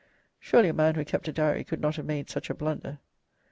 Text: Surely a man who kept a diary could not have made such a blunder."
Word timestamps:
Surely 0.39 0.67
a 0.67 0.73
man 0.73 0.95
who 0.95 1.05
kept 1.05 1.27
a 1.27 1.31
diary 1.31 1.63
could 1.63 1.79
not 1.79 1.95
have 1.95 2.07
made 2.07 2.27
such 2.27 2.49
a 2.49 2.55
blunder." 2.55 2.97